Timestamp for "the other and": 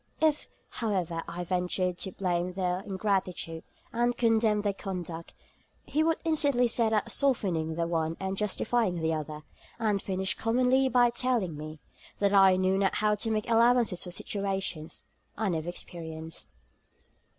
8.95-10.01